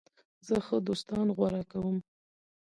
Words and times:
زه 0.47 0.55
ښه 0.65 0.77
دوستان 0.87 1.27
غوره 1.35 1.63
کوم. 1.71 1.97